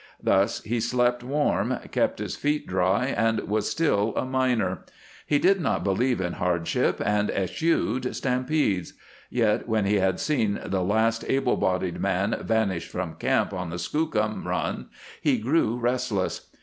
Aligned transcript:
Thus 0.19 0.63
he 0.63 0.79
slept 0.79 1.23
warm, 1.23 1.77
kept 1.91 2.17
his 2.17 2.35
feet 2.35 2.65
dry, 2.65 3.05
and 3.15 3.39
was 3.41 3.69
still 3.69 4.15
a 4.15 4.25
miner. 4.25 4.79
He 5.27 5.37
did 5.37 5.61
not 5.61 5.83
believe 5.83 6.19
in 6.19 6.33
hardship, 6.33 6.99
and 7.05 7.29
eschewed 7.29 8.15
stampedes. 8.15 8.93
Yet 9.29 9.69
when 9.69 9.85
he 9.85 9.97
had 9.99 10.19
seen 10.19 10.59
the 10.65 10.81
last 10.81 11.23
able 11.29 11.55
bodied 11.55 11.99
man 11.99 12.35
vanish 12.41 12.87
from 12.87 13.13
camp 13.17 13.53
on 13.53 13.69
the 13.69 13.77
Skookum 13.77 14.47
run 14.47 14.87
he 15.21 15.37
grew 15.37 15.77
restless. 15.77 16.47